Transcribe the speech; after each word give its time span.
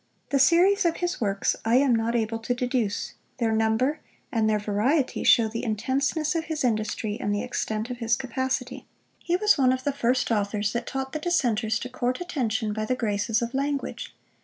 The 0.29 0.39
series 0.39 0.83
of 0.83 0.95
his 0.97 1.21
works 1.21 1.55
I 1.63 1.75
am 1.75 1.95
not 1.95 2.15
able 2.15 2.39
to 2.39 2.55
deduce; 2.55 3.13
their 3.37 3.51
number, 3.51 3.99
and 4.31 4.49
their 4.49 4.57
variety, 4.57 5.23
show 5.23 5.47
the 5.47 5.63
intenseness 5.63 6.33
of 6.33 6.45
his 6.45 6.63
industry, 6.63 7.19
and 7.21 7.35
the 7.35 7.43
extent 7.43 7.91
of 7.91 7.97
his 7.99 8.15
capacity. 8.15 8.87
He 9.19 9.35
was 9.35 9.59
one 9.59 9.71
of 9.71 9.83
the 9.83 9.93
first 9.93 10.31
authors 10.31 10.73
that 10.73 10.87
taught 10.87 11.11
the 11.13 11.19
Dissenters 11.19 11.77
to 11.81 11.87
court 11.89 12.19
attention 12.19 12.73
by 12.73 12.85
the 12.85 12.95
graces 12.95 13.43
of 13.43 13.53
language. 13.53 14.15